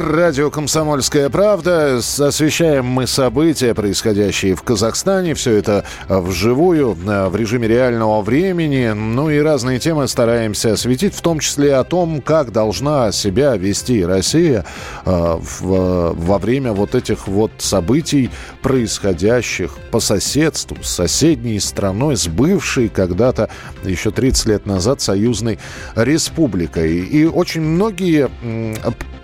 Радио 0.00 0.50
«Комсомольская 0.50 1.28
правда». 1.28 1.98
Освещаем 1.98 2.86
мы 2.86 3.06
события, 3.06 3.74
происходящие 3.74 4.54
в 4.54 4.62
Казахстане. 4.62 5.34
Все 5.34 5.52
это 5.52 5.84
вживую, 6.08 6.96
э, 7.06 7.28
в 7.28 7.36
режиме 7.36 7.68
реального 7.68 8.22
времени. 8.22 8.92
Ну 8.94 9.28
и 9.28 9.38
разные 9.38 9.78
темы 9.78 10.08
стараемся 10.08 10.72
осветить, 10.72 11.14
в 11.14 11.20
том 11.20 11.38
числе 11.38 11.74
о 11.74 11.84
том, 11.84 12.22
как 12.22 12.50
должна 12.50 13.12
себя 13.12 13.54
вести 13.56 14.02
Россия 14.02 14.64
э, 15.04 15.38
во 15.60 16.38
время 16.38 16.72
вот 16.72 16.94
этих 16.94 17.28
вот 17.28 17.52
событий, 17.58 18.30
происходящих 18.62 19.76
по 19.90 20.00
соседству 20.00 20.78
с 20.80 20.88
соседней 20.88 21.60
страной, 21.60 22.16
с 22.16 22.26
бывшей 22.26 22.88
когда-то 22.88 23.50
еще 23.84 24.10
30 24.12 24.46
лет 24.46 24.66
назад 24.66 25.02
союзной 25.02 25.58
республикой. 25.94 27.00
И 27.00 27.26
очень 27.26 27.60
многие 27.60 28.30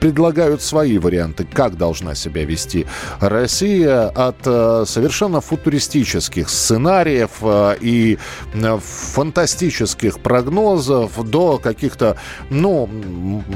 предлагают 0.07 0.63
свои 0.63 0.99
варианты, 0.99 1.45
как 1.53 1.77
должна 1.77 2.15
себя 2.15 2.45
вести 2.45 2.87
Россия 3.19 4.07
от 4.07 4.37
э, 4.45 4.85
совершенно 4.87 5.41
футуристических 5.41 6.49
сценариев 6.49 7.31
э, 7.43 7.77
и 7.81 8.19
э, 8.55 8.79
фантастических 8.81 10.21
прогнозов 10.21 11.29
до 11.29 11.59
каких-то, 11.59 12.17
ну, 12.51 12.89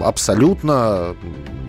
абсолютно 0.02 1.14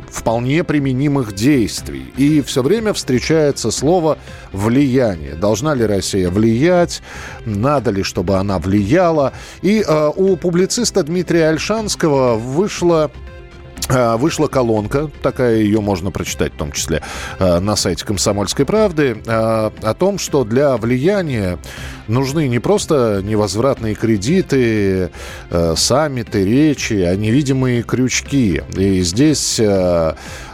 вполне 0.09 0.63
применимых 0.63 1.33
действий. 1.33 2.11
И 2.17 2.41
все 2.41 2.63
время 2.63 2.93
встречается 2.93 3.69
слово 3.69 4.17
«влияние». 4.51 5.35
Должна 5.35 5.75
ли 5.75 5.85
Россия 5.85 6.31
влиять? 6.31 7.03
Надо 7.45 7.91
ли, 7.91 8.01
чтобы 8.01 8.37
она 8.37 8.57
влияла? 8.57 9.33
И 9.61 9.85
э, 9.87 10.11
у 10.15 10.35
публициста 10.37 11.03
Дмитрия 11.03 11.49
Альшанского 11.49 12.35
вышло 12.35 13.05
а, 13.05 13.30
вышла 13.89 14.47
колонка, 14.47 15.09
такая 15.21 15.57
ее 15.57 15.81
можно 15.81 16.11
прочитать 16.11 16.53
в 16.53 16.57
том 16.57 16.71
числе 16.71 17.01
а, 17.39 17.59
на 17.59 17.75
сайте 17.75 18.05
«Комсомольской 18.05 18.65
правды», 18.65 19.21
а, 19.27 19.73
о 19.81 19.93
том, 19.93 20.19
что 20.19 20.43
для 20.43 20.77
влияния 20.77 21.57
нужны 22.07 22.47
не 22.47 22.59
просто 22.59 23.21
невозвратные 23.23 23.95
кредиты, 23.95 25.11
саммиты, 25.75 26.45
речи, 26.45 26.93
а 26.93 27.15
невидимые 27.15 27.83
крючки. 27.83 28.61
И 28.75 29.01
здесь 29.01 29.61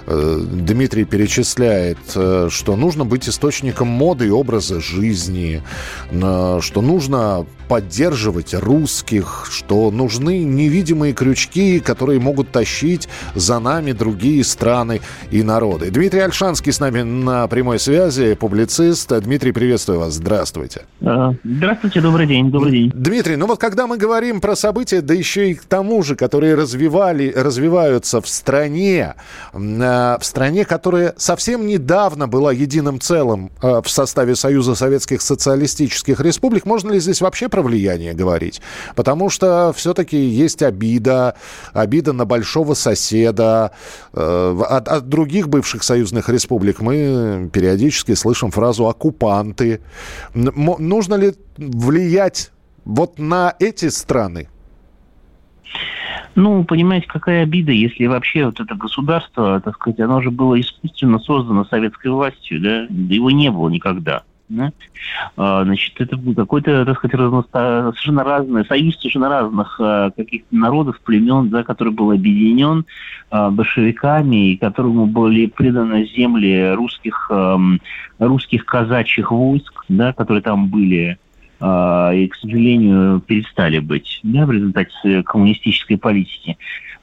Дмитрий 0.08 1.04
перечисляет, 1.04 1.98
э, 2.16 2.48
что 2.50 2.76
нужно 2.76 3.04
быть 3.06 3.28
источником 3.28 3.90
моды 3.90 4.28
и 4.28 4.30
образа 4.30 4.80
жизни, 4.80 5.62
что 6.10 6.82
нужно 6.82 7.46
поддерживать 7.68 8.54
русских, 8.54 9.48
что 9.50 9.92
нужны 9.92 10.44
невидимые 10.44 11.14
крючки, 11.14 11.80
которые 11.80 12.20
могут 12.20 12.52
тащить 12.52 13.10
за 13.36 13.60
нами 13.60 13.92
другие 13.92 14.44
страны 14.44 15.02
и 15.32 15.44
народы. 15.44 15.92
Дмитрий 15.92 16.22
Альшанский 16.22 16.72
с 16.72 16.80
нами 16.80 17.02
на 17.02 17.48
прямой 17.48 17.80
связи, 17.80 18.36
публицист. 18.36 19.12
Дмитрий, 19.20 19.52
приветствую 19.52 20.00
вас. 20.00 20.14
Здравствуйте. 20.14 20.84
Здравствуйте, 21.44 22.02
добрый 22.02 22.28
день, 22.28 22.52
добрый 22.52 22.72
день. 22.72 22.92
Дмитрий, 22.94 23.36
ну 23.36 23.48
вот 23.48 23.60
когда 23.60 23.88
мы 23.88 23.98
говорим 23.98 24.40
про 24.40 24.56
события, 24.56 25.02
да 25.02 25.14
еще 25.14 25.52
и 25.52 25.54
к 25.56 25.66
тому 25.66 26.04
же, 26.04 26.16
которые 26.16 26.56
развивали, 26.56 27.34
развиваются 27.36 28.22
в 28.22 28.28
стране, 28.28 29.16
в 30.20 30.26
стране, 30.26 30.66
которая 30.66 31.14
совсем 31.18 31.68
недавно 31.68 32.28
была 32.28 32.52
единым 32.52 33.00
целым 33.00 33.52
э, 33.62 33.82
в 33.84 33.90
составе 33.90 34.36
Союза 34.36 34.76
Советских 34.76 35.22
Социалистических 35.22 36.20
Республик, 36.20 36.66
можно 36.66 36.92
ли 36.92 37.00
здесь 37.00 37.22
вообще 37.22 37.50
про 37.50 37.62
влияние 37.62 38.14
говорить? 38.14 38.62
Потому 38.96 39.30
что 39.30 39.74
все-таки 39.76 40.18
есть 40.18 40.62
обида, 40.64 41.36
обида 41.74 42.14
на 42.14 42.26
большого 42.26 42.74
соседа. 42.74 43.72
Э, 44.14 44.62
от, 44.68 44.88
от 44.88 45.10
других 45.10 45.50
бывших 45.50 45.84
союзных 45.84 46.30
республик 46.30 46.82
мы 46.82 47.50
периодически 47.52 48.14
слышим 48.14 48.52
фразу 48.52 48.88
«оккупанты». 48.88 49.82
Нужно 50.34 51.16
ли 51.16 51.36
влиять 51.58 52.52
вот 52.86 53.20
на 53.20 53.56
эти 53.60 53.90
страны? 53.90 54.50
Ну, 56.38 56.64
понимаете, 56.64 57.08
какая 57.08 57.42
обида, 57.42 57.72
если 57.72 58.06
вообще 58.06 58.46
вот 58.46 58.60
это 58.60 58.76
государство, 58.76 59.60
так 59.60 59.74
сказать, 59.74 60.00
оно 60.00 60.22
же 60.22 60.30
было 60.30 60.62
искусственно 60.62 61.18
создано 61.18 61.66
советской 61.66 62.12
властью, 62.12 62.62
да, 62.62 62.86
да 62.88 63.16
его 63.16 63.32
не 63.32 63.50
было 63.50 63.70
никогда. 63.70 64.22
Да? 64.48 64.72
А, 65.36 65.64
значит, 65.64 66.00
это 66.00 66.16
был 66.16 66.36
какой-то, 66.36 66.86
так 66.86 67.00
сказать, 67.00 67.16
разносто... 67.16 67.90
совершенно 67.90 68.24
разный, 68.24 68.66
союз 68.66 68.98
совершенно 68.98 69.30
разных 69.30 69.82
а, 69.82 70.12
каких-то 70.12 70.56
народов, 70.56 71.00
племен, 71.00 71.50
да, 71.50 71.64
который 71.64 71.92
был 71.92 72.12
объединен 72.12 72.86
а, 73.32 73.50
большевиками, 73.50 74.52
и 74.52 74.58
которому 74.58 75.08
были 75.08 75.48
приданы 75.48 76.06
земли 76.06 76.72
русских, 76.76 77.32
русских 78.20 78.64
казачьих 78.66 79.32
войск, 79.32 79.86
да, 79.90 80.14
которые 80.14 80.44
там 80.44 80.68
были, 80.68 81.18
и, 81.60 82.28
к 82.28 82.36
сожалению, 82.36 83.20
перестали 83.22 83.80
быть 83.80 84.20
да, 84.24 84.46
в 84.46 84.52
результате 84.52 85.24
коммунистической 85.24 85.98
политики. 85.98 86.58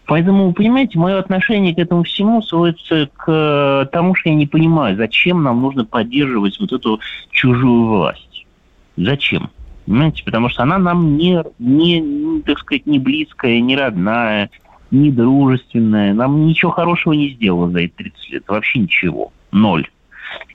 Поэтому, 0.07 0.53
понимаете, 0.53 0.99
мое 0.99 1.19
отношение 1.19 1.75
к 1.75 1.79
этому 1.79 2.03
всему 2.03 2.43
сводится 2.43 3.09
к 3.17 3.89
тому, 3.91 4.15
что 4.15 4.29
я 4.29 4.35
не 4.35 4.47
понимаю, 4.47 4.97
зачем 4.97 5.43
нам 5.43 5.63
нужно 5.63 5.85
поддерживать 5.85 6.61
вот 6.61 6.73
эту 6.73 7.01
чужую 7.31 7.87
власть. 7.87 8.47
Зачем? 8.97 9.51
Понимаете, 9.87 10.23
потому 10.25 10.49
что 10.49 10.63
она 10.63 10.79
нам 10.79 11.17
не, 11.17 11.43
не, 11.59 12.43
так 12.43 12.59
сказать, 12.59 12.87
не 12.87 12.99
близкая, 12.99 13.61
не 13.61 13.77
родная, 13.77 14.51
не 14.91 15.11
дружественная. 15.11 16.15
Нам 16.15 16.47
ничего 16.47 16.71
хорошего 16.71 17.13
не 17.13 17.31
сделала 17.31 17.71
за 17.71 17.81
эти 17.81 17.93
30 17.93 18.31
лет. 18.31 18.45
Вообще 18.47 18.81
ничего. 18.81 19.33
Ноль. 19.53 19.87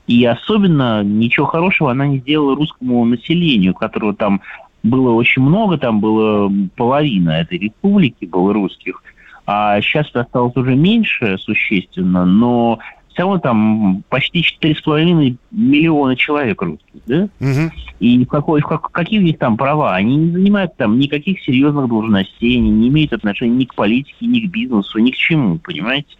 И 0.07 0.25
особенно 0.25 1.03
ничего 1.03 1.45
хорошего 1.45 1.91
она 1.91 2.07
не 2.07 2.19
сделала 2.19 2.55
русскому 2.55 3.05
населению, 3.05 3.73
которого 3.73 4.13
там 4.13 4.41
было 4.83 5.11
очень 5.11 5.41
много, 5.41 5.77
там 5.77 5.99
было 5.99 6.51
половина 6.75 7.31
этой 7.31 7.57
республики 7.57 8.25
было 8.25 8.53
русских, 8.53 9.03
а 9.45 9.81
сейчас 9.81 10.07
осталось 10.13 10.55
уже 10.55 10.75
меньше 10.75 11.37
существенно, 11.39 12.25
но 12.25 12.79
все 13.09 13.23
равно 13.23 13.39
там 13.39 14.03
почти 14.07 14.45
4,5 14.61 15.35
миллиона 15.51 16.15
человек 16.15 16.61
русских, 16.61 17.01
да? 17.05 17.27
Угу. 17.39 17.71
И 17.99 18.23
в 18.23 18.27
какой, 18.27 18.61
в 18.61 18.67
как, 18.67 18.91
какие 18.91 19.19
у 19.19 19.23
них 19.23 19.37
там 19.37 19.57
права? 19.57 19.95
Они 19.95 20.15
не 20.15 20.31
занимают 20.31 20.77
там 20.77 20.97
никаких 20.99 21.41
серьезных 21.41 21.89
должностей, 21.89 22.57
они 22.57 22.69
не 22.69 22.87
имеют 22.87 23.11
отношения 23.11 23.55
ни 23.55 23.65
к 23.65 23.75
политике, 23.75 24.25
ни 24.25 24.39
к 24.41 24.49
бизнесу, 24.49 24.99
ни 24.99 25.11
к 25.11 25.15
чему, 25.15 25.57
понимаете? 25.57 26.15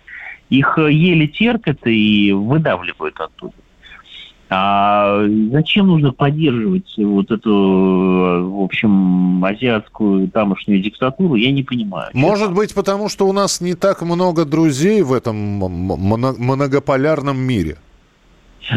Их 0.50 0.78
еле 0.78 1.28
терпят 1.28 1.86
и 1.86 2.32
выдавливают 2.32 3.20
оттуда. 3.20 3.54
А 4.52 5.26
зачем 5.52 5.88
нужно 5.88 6.12
поддерживать 6.12 6.92
вот 6.98 7.30
эту, 7.30 7.52
в 7.52 8.64
общем, 8.64 9.46
азиатскую 9.46 10.28
тамошнюю 10.28 10.82
диктатуру, 10.82 11.36
я 11.36 11.52
не 11.52 11.62
понимаю. 11.62 12.10
Может 12.14 12.56
быть, 12.56 12.74
потому 12.74 13.10
что 13.10 13.28
у 13.28 13.34
нас 13.34 13.62
не 13.62 13.76
так 13.76 14.02
много 14.02 14.46
друзей 14.46 15.04
в 15.04 15.14
этом 15.14 15.36
многополярном 15.36 17.38
мире? 17.38 17.78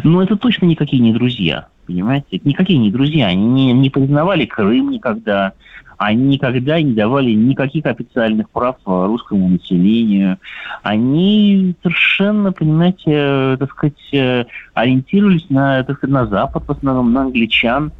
Ну, 0.04 0.20
это 0.20 0.36
точно 0.36 0.66
никакие 0.66 1.02
не 1.02 1.12
друзья, 1.12 1.68
понимаете? 1.92 2.40
Никакие 2.44 2.78
не 2.78 2.90
друзья. 2.90 3.26
Они 3.26 3.46
не, 3.46 3.72
не 3.72 3.90
признавали 3.90 4.46
Крым 4.46 4.90
никогда, 4.90 5.52
они 5.98 6.24
никогда 6.24 6.80
не 6.80 6.94
давали 6.94 7.32
никаких 7.32 7.86
официальных 7.86 8.50
прав 8.50 8.76
русскому 8.84 9.48
населению. 9.48 10.38
Они 10.82 11.74
совершенно, 11.82 12.52
понимаете, 12.52 13.02
э, 13.06 13.56
так 13.58 13.70
сказать, 13.70 14.12
э, 14.12 14.44
ориентировались 14.74 15.48
на, 15.50 15.84
так 15.84 15.98
сказать, 15.98 16.14
на 16.14 16.26
Запад, 16.26 16.64
в 16.66 16.72
основном 16.72 17.12
на 17.12 17.22
англичан. 17.22 17.92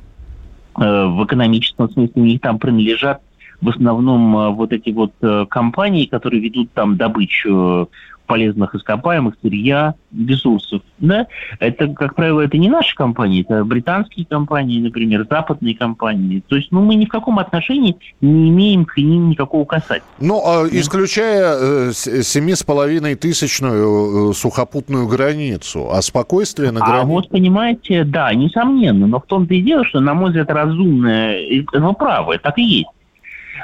Э, 0.81 1.07
в 1.07 1.25
экономическом 1.25 1.91
смысле 1.91 2.23
у 2.23 2.25
них 2.25 2.41
там 2.41 2.59
принадлежат 2.59 3.21
в 3.61 3.69
основном 3.69 4.57
вот 4.57 4.73
эти 4.73 4.91
вот 4.91 5.13
компании, 5.49 6.07
которые 6.07 6.41
ведут 6.41 6.73
там 6.73 6.97
добычу 6.97 7.89
полезных 8.33 8.75
ископаемых, 8.75 9.35
сырья, 9.43 9.95
ресурсов. 10.11 10.81
Да? 11.01 11.27
Это, 11.59 11.89
как 11.89 12.15
правило, 12.15 12.41
это 12.41 12.57
не 12.57 12.71
наши 12.71 12.97
компании, 12.97 13.43
это 13.47 13.63
британские 13.63 14.25
компании, 14.25 14.81
например, 14.81 15.27
западные 15.29 15.77
компании. 15.77 16.43
То 16.49 16.57
есть 16.57 16.73
ну, 16.73 16.81
мы 16.81 16.95
ни 16.95 17.05
в 17.05 17.11
каком 17.11 17.39
отношении 17.39 17.95
не 18.23 18.49
имеем 18.49 18.87
к 18.87 18.97
ним 18.97 19.29
никакого 19.29 19.67
касательства. 19.67 20.11
Ну, 20.19 20.43
а 20.47 20.67
исключая 20.67 21.93
семи 21.93 22.55
с 22.55 22.63
половиной 22.63 23.17
тысячную 23.17 24.31
э, 24.31 24.33
сухопутную 24.33 25.07
границу, 25.07 25.91
а 25.93 26.01
спокойствие 26.01 26.71
на 26.71 26.81
границе... 26.81 27.03
А 27.03 27.05
вот, 27.05 27.29
понимаете, 27.29 28.05
да, 28.05 28.33
несомненно, 28.33 29.07
но 29.07 29.21
в 29.21 29.27
том-то 29.27 29.53
и 29.53 29.61
дело, 29.61 29.85
что, 29.85 30.01
на 30.01 30.15
мой 30.15 30.31
взгляд, 30.31 30.51
разумное, 30.51 31.39
ну, 31.75 31.93
правое, 31.93 32.39
так 32.39 32.57
и 32.57 32.63
есть 32.63 32.89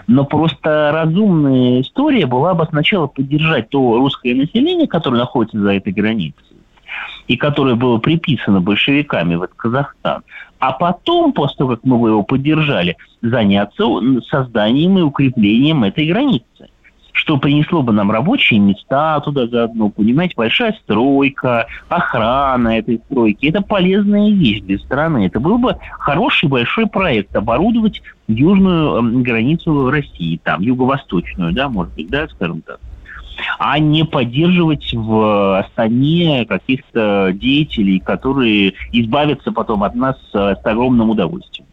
но 0.06 0.25
просто 0.25 0.90
разумная 0.93 1.81
история 1.81 2.26
была 2.26 2.55
бы 2.55 2.67
сначала 2.67 3.06
поддержать 3.06 3.70
то 3.70 3.99
русское 3.99 4.35
население, 4.35 4.87
которое 4.87 5.19
находится 5.19 5.58
за 5.58 5.75
этой 5.75 5.93
границей, 5.93 6.56
и 7.26 7.37
которое 7.37 7.75
было 7.75 7.99
приписано 7.99 8.61
большевиками 8.61 9.35
в 9.35 9.46
Казахстан, 9.49 10.23
а 10.58 10.73
потом, 10.73 11.32
после 11.32 11.56
того, 11.56 11.70
как 11.76 11.85
мы 11.85 12.08
его 12.08 12.23
поддержали, 12.23 12.96
заняться 13.23 13.85
созданием 14.29 14.99
и 14.99 15.02
укреплением 15.02 15.85
этой 15.85 16.06
границы 16.06 16.44
что 17.19 17.37
принесло 17.37 17.82
бы 17.82 17.93
нам 17.93 18.12
рабочие 18.12 18.61
места 18.61 19.19
туда 19.20 19.49
заодно, 19.49 19.91
понимаете, 19.91 20.35
большая 20.37 20.73
стройка, 20.85 21.67
охрана 21.88 22.79
этой 22.79 23.00
стройки. 23.06 23.47
Это 23.47 23.61
полезная 23.61 24.31
вещь 24.31 24.61
для 24.62 24.79
страны. 24.79 25.26
Это 25.26 25.41
был 25.41 25.59
бы 25.59 25.76
хороший 25.99 26.49
большой 26.49 26.87
проект 26.87 27.35
оборудовать 27.35 28.03
южную 28.29 29.23
границу 29.23 29.91
России, 29.91 30.41
там, 30.44 30.62
юго-восточную, 30.62 31.53
да, 31.53 31.69
может 31.69 31.93
быть, 31.94 32.09
да, 32.09 32.29
скажем 32.29 32.62
так 32.62 32.79
а 33.61 33.79
не 33.79 34.05
поддерживать 34.05 34.93
в 34.93 35.61
Астане 35.61 36.44
каких-то 36.44 37.31
деятелей, 37.32 38.00
которые 38.00 38.75
избавятся 38.91 39.53
потом 39.53 39.85
от 39.85 39.94
нас 39.94 40.17
с 40.32 40.61
огромным 40.65 41.11
удовольствием. 41.11 41.68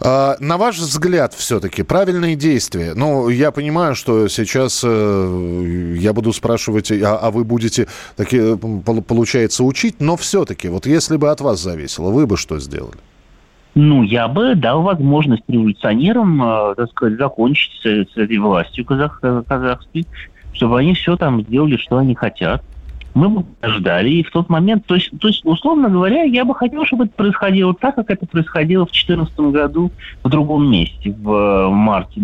А, 0.00 0.36
на 0.40 0.56
ваш 0.56 0.78
взгляд, 0.78 1.34
все-таки 1.34 1.82
правильные 1.82 2.36
действия. 2.36 2.92
Ну, 2.94 3.28
я 3.28 3.50
понимаю, 3.50 3.94
что 3.94 4.28
сейчас 4.28 4.82
э, 4.84 5.94
я 5.98 6.12
буду 6.12 6.32
спрашивать, 6.32 6.90
а, 6.92 7.18
а 7.18 7.30
вы 7.30 7.44
будете, 7.44 7.86
таки, 8.16 8.56
получается, 9.06 9.64
учить, 9.64 9.96
но 10.00 10.16
все-таки, 10.16 10.68
вот 10.68 10.86
если 10.86 11.16
бы 11.16 11.30
от 11.30 11.40
вас 11.40 11.60
зависело, 11.60 12.10
вы 12.10 12.26
бы 12.26 12.36
что 12.36 12.58
сделали? 12.58 12.98
Ну, 13.74 14.02
я 14.02 14.26
бы 14.28 14.54
дал 14.54 14.82
возможность 14.82 15.42
революционерам, 15.48 16.42
э, 16.42 16.74
так 16.76 16.90
сказать, 16.90 17.18
закончить 17.18 17.72
с, 17.82 17.84
с 17.84 18.16
этой 18.16 18.38
властью 18.38 18.84
казах, 18.84 19.20
казахской, 19.20 20.06
чтобы 20.52 20.78
они 20.78 20.94
все 20.94 21.16
там 21.16 21.42
сделали, 21.42 21.76
что 21.76 21.98
они 21.98 22.14
хотят 22.14 22.62
мы 23.16 23.46
ждали. 23.62 24.10
И 24.10 24.22
в 24.22 24.30
тот 24.30 24.50
момент, 24.50 24.84
то 24.86 24.94
есть, 24.94 25.10
то 25.18 25.28
есть, 25.28 25.44
условно 25.44 25.88
говоря, 25.88 26.22
я 26.22 26.44
бы 26.44 26.54
хотел, 26.54 26.84
чтобы 26.84 27.04
это 27.04 27.14
происходило 27.14 27.74
так, 27.74 27.94
как 27.94 28.10
это 28.10 28.26
происходило 28.26 28.84
в 28.84 28.92
2014 28.92 29.38
году 29.38 29.90
в 30.22 30.28
другом 30.28 30.70
месте, 30.70 31.10
в, 31.10 31.68
в 31.68 31.72
марте. 31.72 32.20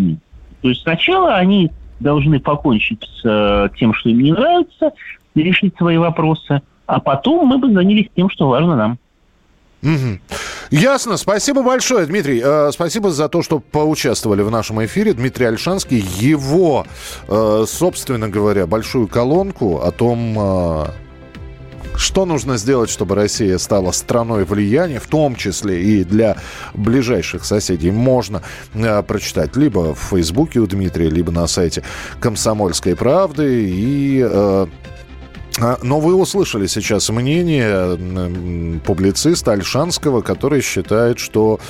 То 0.61 0.69
есть 0.69 0.83
сначала 0.83 1.37
они 1.37 1.73
должны 1.99 2.39
покончить 2.41 3.03
с 3.03 3.23
э, 3.25 3.69
тем, 3.79 3.95
что 3.95 4.11
им 4.11 4.21
не 4.21 4.33
нравится, 4.33 4.93
решить 5.35 5.75
свои 5.79 5.97
вопросы, 5.97 6.61
а 6.87 7.01
потом 7.01 7.47
мы 7.47 7.57
бы 7.57 7.73
занялись 7.73 8.09
тем, 8.15 8.29
что 8.29 8.49
важно 8.49 8.77
нам. 8.77 8.99
Угу. 9.83 10.19
Ясно. 10.73 11.19
Спасибо 11.19 11.63
большое, 11.63 12.07
Дмитрий. 12.07 12.41
Э, 12.43 12.71
спасибо 12.73 13.11
за 13.11 13.29
то, 13.29 13.43
что 13.43 13.59
поучаствовали 13.59 14.41
в 14.41 14.51
нашем 14.51 14.83
эфире. 14.87 15.13
Дмитрий 15.13 15.45
Альшанский, 15.45 15.99
его, 15.99 16.87
э, 17.29 17.65
собственно 17.69 18.31
говоря, 18.31 18.67
большую 18.67 19.07
колонку 19.07 19.83
о 19.83 19.91
том, 19.91 20.35
э, 20.39 20.87
что 21.95 22.25
нужно 22.25 22.57
сделать, 22.57 22.89
чтобы 22.89 23.17
Россия 23.17 23.59
стала 23.59 23.91
страной 23.91 24.45
влияния, 24.47 24.99
в 24.99 25.09
том 25.09 25.37
числе 25.37 25.83
и 25.83 26.05
для 26.05 26.39
ближайших 26.73 27.45
соседей, 27.45 27.91
можно 27.91 28.41
э, 28.73 29.03
прочитать 29.03 29.55
либо 29.57 29.95
в 29.95 29.99
Фейсбуке 29.99 30.61
у 30.61 30.67
Дмитрия, 30.67 31.11
либо 31.11 31.31
на 31.31 31.47
сайте 31.49 31.83
«Комсомольской 32.19 32.97
правды». 32.97 33.69
И 33.69 34.27
э, 34.27 34.67
но 35.59 36.01
вы 36.01 36.15
услышали 36.15 36.67
сейчас 36.67 37.11
мнение 37.11 38.81
публициста 38.81 39.53
Альшанского, 39.53 40.23
который 40.23 40.63
считает, 40.63 41.19
что 41.19 41.61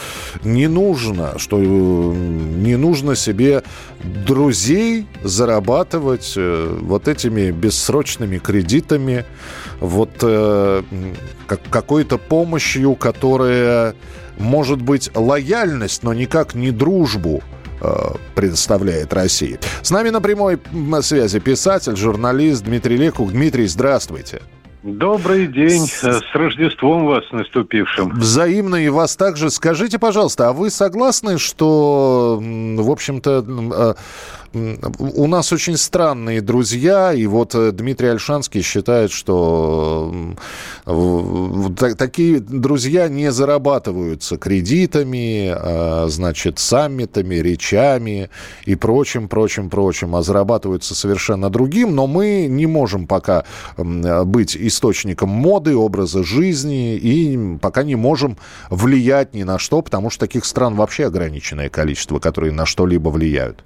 не 0.44 0.68
нужно, 0.68 1.38
что 1.38 1.58
э, 1.58 1.64
не 1.64 2.76
нужно 2.76 3.16
себе 3.16 3.64
друзей 4.04 5.06
зарабатывать 5.24 6.34
э, 6.36 6.78
вот 6.80 7.08
этими 7.08 7.50
бессрочными 7.50 8.38
кредитами, 8.38 9.24
вот 9.80 10.10
э, 10.22 10.82
какой-то 11.46 12.18
помощью, 12.18 12.94
которая 12.94 13.96
может 14.38 14.80
быть 14.80 15.10
лояльность, 15.14 16.04
но 16.04 16.14
никак 16.14 16.54
не 16.54 16.70
дружбу 16.70 17.42
предоставляет 18.34 19.12
России. 19.12 19.58
С 19.82 19.90
нами 19.90 20.10
на 20.10 20.20
прямой 20.20 20.58
связи 21.00 21.40
писатель, 21.40 21.96
журналист 21.96 22.64
Дмитрий 22.64 22.96
Лекук. 22.96 23.32
Дмитрий, 23.32 23.66
здравствуйте. 23.66 24.40
Добрый 24.82 25.46
день, 25.46 25.86
с 25.86 26.22
Рождеством 26.34 27.06
вас 27.06 27.22
наступившим. 27.30 28.10
Взаимно 28.16 28.74
и 28.74 28.88
вас 28.88 29.14
также. 29.14 29.48
Скажите, 29.50 30.00
пожалуйста, 30.00 30.48
а 30.48 30.52
вы 30.52 30.70
согласны, 30.70 31.38
что, 31.38 32.40
в 32.40 32.90
общем-то, 32.90 33.44
э, 33.46 33.94
у 34.54 35.26
нас 35.26 35.52
очень 35.52 35.76
странные 35.76 36.40
друзья, 36.40 37.12
и 37.12 37.26
вот 37.26 37.54
э, 37.54 37.72
Дмитрий 37.72 38.08
Альшанский 38.08 38.62
считает, 38.62 39.10
что 39.10 40.12
такие 41.98 42.40
друзья 42.40 43.08
не 43.08 43.32
зарабатываются 43.32 44.36
кредитами, 44.36 45.52
а, 45.54 46.06
значит, 46.08 46.58
саммитами, 46.58 47.36
речами 47.36 48.30
и 48.66 48.74
прочим, 48.74 49.28
прочим, 49.28 49.70
прочим, 49.70 50.14
а 50.16 50.22
зарабатываются 50.22 50.94
совершенно 50.94 51.48
другим, 51.48 51.94
но 51.94 52.06
мы 52.06 52.46
не 52.48 52.66
можем 52.66 53.06
пока 53.06 53.44
быть 53.76 54.56
источником 54.56 55.30
моды, 55.30 55.74
образа 55.76 56.22
жизни, 56.22 56.96
и 56.96 57.58
пока 57.58 57.82
не 57.82 57.96
можем 57.96 58.36
влиять 58.70 59.34
ни 59.34 59.44
на 59.44 59.58
что, 59.58 59.80
потому 59.82 60.10
что 60.10 60.20
таких 60.20 60.44
стран 60.44 60.74
вообще 60.74 61.06
ограниченное 61.06 61.68
количество, 61.68 62.18
которые 62.18 62.52
на 62.52 62.66
что-либо 62.66 63.08
влияют. 63.08 63.64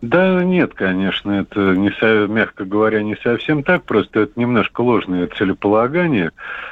Да 0.00 0.44
нет, 0.44 0.74
конечно, 0.74 1.32
это, 1.32 1.74
не, 1.74 1.90
мягко 2.28 2.64
говоря, 2.64 3.02
не 3.02 3.16
совсем 3.16 3.64
так, 3.64 3.82
просто 3.82 4.20
это 4.20 4.32
немножко 4.36 4.80
ложное 4.82 5.26
целеполагание. 5.26 6.30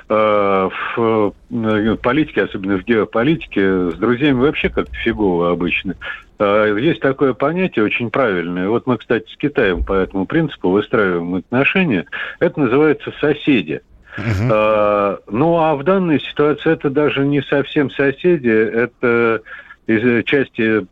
А, 0.08 0.69
в 0.96 1.34
э, 1.50 1.96
политике, 2.00 2.44
особенно 2.44 2.78
в 2.78 2.84
геополитике, 2.84 3.90
с 3.90 3.94
друзьями 3.94 4.40
вообще 4.40 4.69
как-то 4.69 4.94
фигово 4.94 5.50
обычно. 5.50 5.96
А, 6.38 6.73
есть 6.76 7.00
такое 7.00 7.32
понятие 7.32 7.84
очень 7.84 8.11
правильное. 8.11 8.69
Вот 8.69 8.87
мы, 8.87 8.96
кстати, 8.96 9.28
с 9.32 9.37
Китаем 9.37 9.84
по 9.84 9.94
этому 9.94 10.26
принципу 10.26 10.70
выстраиваем 10.70 11.34
отношения. 11.34 12.06
Это 12.38 12.61
называется 12.61 13.12
соседи. 13.20 13.81
Uh-huh. 14.17 15.20
Ну 15.31 15.58
а 15.58 15.75
в 15.75 15.84
данной 15.84 16.20
ситуации 16.20 16.73
это 16.73 16.88
даже 16.88 17.26
не 17.26 17.43
совсем 17.43 17.90
соседи, 17.90 18.49
это 18.49 19.43
из 19.86 20.04
э, 20.04 20.22
части 20.24 20.86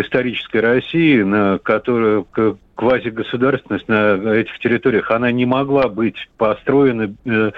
исторической 0.00 0.58
России, 0.58 1.22
на 1.22 1.58
которую 1.58 2.26
квазигосударственность 2.74 3.88
на 3.88 4.16
этих 4.34 4.58
территориях, 4.58 5.10
она 5.10 5.32
не 5.32 5.46
могла 5.46 5.88
быть 5.88 6.28
построена 6.36 7.14
э, 7.24 7.50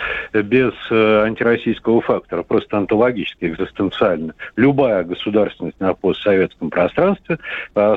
без 0.43 0.73
э, 0.91 1.23
антироссийского 1.25 2.01
фактора, 2.01 2.43
просто 2.43 2.79
онтологически, 2.79 3.47
экзистенциально. 3.47 4.35
Любая 4.57 5.05
государственность 5.05 5.79
на 5.81 5.95
постсоветском 5.95 6.71
пространстве 6.71 7.39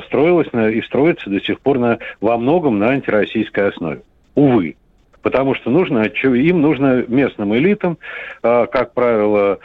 строилась 0.06 0.52
на, 0.52 0.68
и 0.68 0.82
строится 0.82 1.30
до 1.30 1.40
сих 1.40 1.60
пор 1.60 1.78
на, 1.78 1.98
во 2.20 2.36
многом 2.36 2.78
на 2.78 2.88
антироссийской 2.90 3.68
основе. 3.68 4.02
Увы. 4.34 4.76
Потому 5.22 5.54
что 5.54 5.70
нужно, 5.70 6.02
им 6.02 6.60
нужно 6.60 7.04
местным 7.06 7.54
элитам, 7.54 7.96
как 8.40 8.92
правило, 8.92 9.60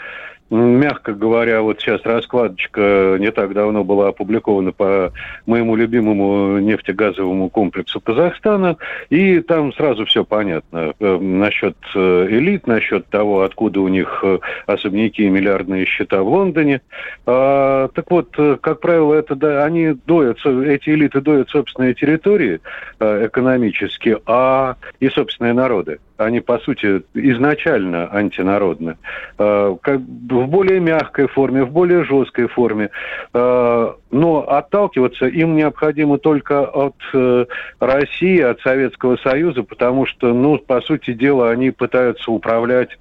Мягко 0.49 1.13
говоря, 1.13 1.61
вот 1.61 1.81
сейчас 1.81 2.01
раскладочка 2.05 3.17
не 3.19 3.31
так 3.31 3.53
давно 3.53 3.83
была 3.83 4.09
опубликована 4.09 4.71
по 4.71 5.11
моему 5.45 5.75
любимому 5.75 6.59
нефтегазовому 6.59 7.49
комплексу 7.49 7.99
Казахстана, 7.99 8.77
и 9.09 9.41
там 9.41 9.73
сразу 9.73 10.05
все 10.05 10.23
понятно 10.23 10.93
э, 10.99 11.17
насчет 11.17 11.75
э, 11.93 12.27
элит, 12.29 12.65
насчет 12.65 13.07
того, 13.07 13.41
откуда 13.41 13.81
у 13.81 13.89
них 13.89 14.21
э, 14.23 14.39
особняки 14.67 15.23
и 15.23 15.29
миллиардные 15.29 15.85
счета 15.85 16.23
в 16.23 16.29
Лондоне. 16.29 16.79
А, 17.25 17.89
так 17.89 18.09
вот, 18.09 18.33
как 18.61 18.79
правило, 18.79 19.15
это 19.15 19.35
да, 19.35 19.65
они 19.65 19.97
доят, 20.05 20.37
эти 20.45 20.91
элиты 20.91 21.19
доят 21.19 21.49
собственные 21.49 21.93
территории 21.93 22.61
экономически, 22.99 24.17
а 24.25 24.75
и 25.01 25.09
собственные 25.09 25.53
народы 25.53 25.99
они, 26.17 26.39
по 26.39 26.59
сути, 26.59 27.03
изначально 27.13 28.13
антинародны, 28.13 28.97
э, 29.37 29.75
как 29.81 29.99
в 29.99 30.47
более 30.47 30.79
мягкой 30.79 31.27
форме, 31.27 31.63
в 31.63 31.71
более 31.71 32.03
жесткой 32.03 32.47
форме. 32.47 32.89
Э, 33.33 33.93
но 34.11 34.49
отталкиваться 34.49 35.27
им 35.27 35.55
необходимо 35.55 36.17
только 36.17 36.65
от 36.65 36.95
э, 37.13 37.45
России, 37.79 38.39
от 38.41 38.59
Советского 38.61 39.17
Союза, 39.17 39.63
потому 39.63 40.05
что, 40.05 40.33
ну, 40.33 40.57
по 40.57 40.81
сути 40.81 41.13
дела, 41.13 41.49
они 41.51 41.71
пытаются 41.71 42.31
управлять 42.31 42.97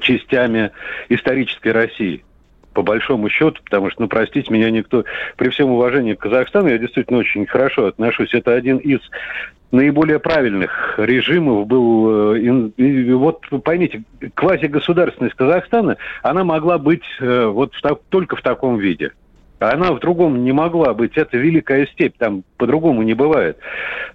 частями 0.00 0.70
исторической 1.08 1.72
России 1.72 2.24
по 2.72 2.82
большому 2.82 3.28
счету, 3.28 3.60
потому 3.64 3.90
что, 3.90 4.02
ну, 4.02 4.08
простите 4.08 4.52
меня, 4.52 4.70
никто, 4.70 5.04
при 5.36 5.48
всем 5.50 5.70
уважении 5.70 6.14
к 6.14 6.20
Казахстану, 6.20 6.68
я 6.68 6.78
действительно 6.78 7.18
очень 7.18 7.46
хорошо 7.46 7.86
отношусь. 7.86 8.34
Это 8.34 8.54
один 8.54 8.78
из 8.78 9.00
наиболее 9.72 10.18
правильных 10.18 10.94
режимов 10.98 11.66
был... 11.66 12.34
Э, 12.34 12.38
и, 12.38 13.12
вот 13.12 13.42
поймите, 13.64 14.02
квазигосударственность 14.34 15.36
Казахстана, 15.36 15.96
она 16.22 16.44
могла 16.44 16.78
быть 16.78 17.04
э, 17.20 17.46
вот 17.46 17.74
в, 17.74 17.98
только 18.08 18.36
в 18.36 18.42
таком 18.42 18.78
виде. 18.78 19.12
Она 19.60 19.92
в 19.92 20.00
другом 20.00 20.42
не 20.42 20.52
могла 20.52 20.94
быть. 20.94 21.16
Это 21.16 21.36
великая 21.36 21.86
степь, 21.86 22.16
там 22.18 22.44
по-другому 22.56 23.02
не 23.02 23.14
бывает. 23.14 23.58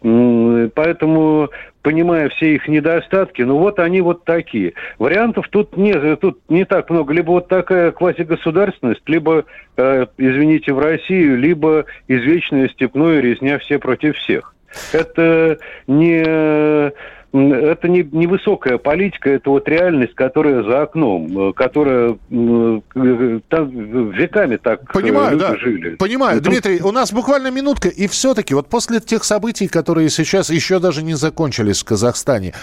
Поэтому 0.01 1.49
понимая 1.83 2.29
все 2.29 2.55
их 2.55 2.67
недостатки, 2.67 3.43
ну 3.43 3.59
вот 3.59 3.77
они 3.77 4.01
вот 4.01 4.25
такие. 4.25 4.73
Вариантов 4.97 5.47
тут 5.49 5.77
не, 5.77 5.93
тут 6.15 6.39
не 6.49 6.65
так 6.65 6.89
много. 6.89 7.13
Либо 7.13 7.31
вот 7.31 7.47
такая 7.47 7.91
квазигосударственность, 7.91 9.07
либо, 9.07 9.45
э, 9.77 10.07
извините, 10.17 10.73
в 10.73 10.79
Россию, 10.79 11.37
либо 11.37 11.85
извечная 12.07 12.67
степное 12.69 13.19
резня 13.19 13.59
все 13.59 13.77
против 13.77 14.17
всех. 14.17 14.55
Это 14.93 15.59
не 15.85 16.91
это 17.35 17.87
не, 17.87 18.07
не 18.11 18.27
высокая 18.27 18.77
политика, 18.77 19.29
это 19.29 19.49
вот 19.49 19.67
реальность, 19.67 20.15
которая 20.15 20.63
за 20.63 20.83
окном, 20.83 21.49
э, 21.49 21.53
которая 21.53 22.17
э, 22.31 23.39
там 23.49 24.11
веками 24.11 24.57
так 24.57 24.83
э, 24.83 24.93
Понимаю, 24.93 25.37
да. 25.37 25.57
жили. 25.57 25.95
Понимаю. 25.95 26.37
Ну, 26.37 26.49
Дмитрий, 26.49 26.81
у 26.81 26.91
нас 26.91 27.11
буквально 27.11 27.51
минутка, 27.51 27.89
и 27.89 28.07
все-таки 28.07 28.53
вот 28.53 28.69
после 28.69 28.99
тех 28.99 29.23
событий, 29.23 29.67
которые 29.67 30.09
сейчас 30.09 30.49
еще 30.49 30.79
даже 30.79 31.03
не 31.03 31.15
закончились 31.15 31.81
в 31.81 31.85
Казахстане, 31.85 32.53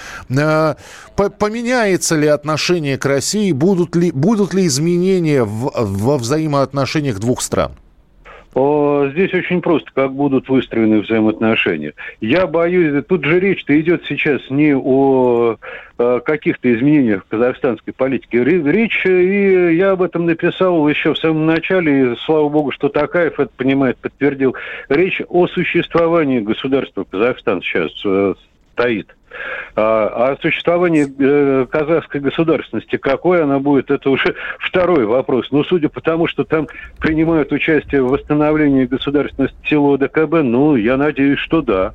поменяется 1.17 2.17
ли 2.17 2.27
отношение 2.27 2.97
к 2.97 3.05
России, 3.05 3.53
будут 3.53 3.95
ли, 3.95 4.11
будут 4.11 4.55
ли 4.55 4.67
изменения 4.67 5.45
в, 5.45 5.71
во 5.75 6.19
взаимоотношениях 6.19 7.19
двух 7.19 7.43
стран? 7.43 7.73
Здесь 8.55 9.33
очень 9.33 9.63
просто, 9.63 9.91
как 9.95 10.13
будут 10.13 10.49
выстроены 10.49 11.01
взаимоотношения. 11.01 11.95
Я 12.21 12.47
боюсь, 12.47 13.03
тут 13.09 13.25
же 13.25 13.41
речь-то 13.41 13.79
идет 13.81 14.05
сейчас 14.07 14.43
не 14.51 14.75
о 14.77 15.57
каких-то 15.97 16.75
изменениях 16.75 17.25
в 17.25 17.29
казахстанской 17.29 17.95
политике. 17.95 18.45
Речь, 18.45 19.07
и 19.07 19.75
я 19.75 19.93
об 19.93 20.03
этом 20.03 20.27
написал 20.27 20.87
еще 20.89 21.15
в 21.15 21.19
самом 21.19 21.47
начале, 21.47 22.13
и 22.13 22.17
слава 22.27 22.49
богу, 22.51 22.73
что 22.73 22.91
Такаев 22.91 23.41
это 23.41 23.51
понимает, 23.57 23.97
подтвердил. 23.97 24.55
Речь 24.91 25.23
о 25.29 25.47
существовании 25.47 26.41
государства 26.41 27.05
Казахстан 27.05 27.63
сейчас 27.63 27.91
э, 28.05 28.35
стоит. 28.75 29.15
А, 29.75 30.33
а 30.33 30.37
существование 30.41 31.07
э, 31.19 31.67
казахской 31.71 32.21
государственности, 32.21 32.97
какой 32.97 33.43
она 33.43 33.59
будет, 33.59 33.91
это 33.91 34.11
уже 34.11 34.35
второй 34.59 35.07
вопрос. 35.07 35.49
Но 35.51 35.65
судя 35.65 35.89
по 35.89 36.01
тому, 36.01 36.27
что 36.27 36.45
там 36.45 36.69
принимают 36.99 37.53
участие 37.53 38.03
в 38.03 38.09
восстановлении 38.09 38.85
государственности 38.85 39.57
силы 39.67 39.95
ОДКБ, 39.95 40.43
ну, 40.43 40.77
я 40.77 40.97
надеюсь, 40.97 41.39
что 41.39 41.63
да. 41.63 41.95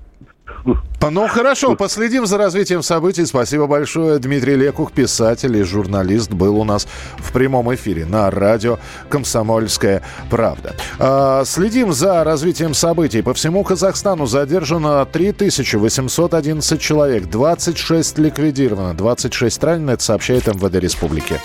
Ну 1.09 1.27
хорошо, 1.27 1.75
последим 1.75 2.25
за 2.25 2.37
развитием 2.37 2.81
событий. 2.83 3.25
Спасибо 3.25 3.67
большое. 3.67 4.19
Дмитрий 4.19 4.55
Лекух, 4.55 4.91
писатель 4.91 5.55
и 5.55 5.63
журналист, 5.63 6.31
был 6.31 6.57
у 6.57 6.63
нас 6.63 6.87
в 7.17 7.31
прямом 7.31 7.73
эфире 7.75 8.05
на 8.05 8.29
радио 8.29 8.79
«Комсомольская 9.09 10.01
правда». 10.29 10.75
А, 10.99 11.43
следим 11.45 11.93
за 11.93 12.23
развитием 12.23 12.73
событий. 12.73 13.21
По 13.21 13.33
всему 13.33 13.63
Казахстану 13.63 14.25
задержано 14.25 15.05
3811 15.05 16.81
человек, 16.81 17.29
26 17.29 18.17
ликвидировано, 18.17 18.93
26 18.93 19.63
ранено, 19.63 19.91
это 19.91 20.03
сообщает 20.03 20.47
МВД 20.47 20.75
Республики. 20.75 21.39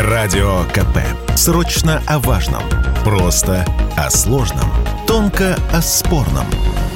Радио 0.00 0.64
КП. 0.72 0.98
Срочно 1.36 2.02
о 2.06 2.18
важном. 2.18 2.62
Просто 3.04 3.64
о 3.96 4.10
сложном. 4.10 4.70
Тонко 5.06 5.56
о 5.72 5.80
спорном. 5.80 6.46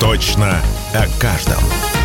Точно 0.00 0.62
о 0.95 1.21
каждом. 1.21 1.98